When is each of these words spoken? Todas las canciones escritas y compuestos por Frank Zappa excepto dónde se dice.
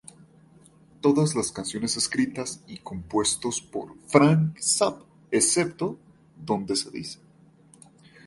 Todas 0.99 1.35
las 1.35 1.51
canciones 1.51 1.95
escritas 1.95 2.63
y 2.65 2.79
compuestos 2.79 3.61
por 3.61 3.93
Frank 4.07 4.57
Zappa 4.59 5.05
excepto 5.29 5.99
dónde 6.37 6.75
se 6.75 6.89
dice. 6.89 7.19